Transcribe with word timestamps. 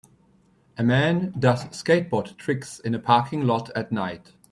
A 0.79 0.83
man 0.83 1.31
does 1.37 1.65
skateboard 1.65 2.35
tricks 2.35 2.79
in 2.79 2.95
a 2.95 2.99
parking 2.99 3.45
lot 3.45 3.69
at 3.77 3.91
night. 3.91 4.33